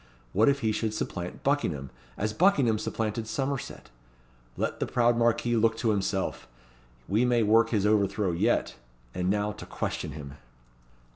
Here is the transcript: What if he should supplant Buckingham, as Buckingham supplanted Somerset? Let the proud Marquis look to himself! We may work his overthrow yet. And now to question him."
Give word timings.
What 0.33 0.49
if 0.49 0.61
he 0.61 0.71
should 0.71 0.95
supplant 0.95 1.43
Buckingham, 1.43 1.91
as 2.17 2.33
Buckingham 2.33 2.79
supplanted 2.79 3.27
Somerset? 3.27 3.91
Let 4.57 4.79
the 4.79 4.87
proud 4.87 5.15
Marquis 5.15 5.55
look 5.55 5.77
to 5.77 5.91
himself! 5.91 6.47
We 7.07 7.23
may 7.23 7.43
work 7.43 7.69
his 7.69 7.85
overthrow 7.85 8.31
yet. 8.31 8.73
And 9.13 9.29
now 9.29 9.51
to 9.51 9.65
question 9.67 10.13
him." 10.13 10.37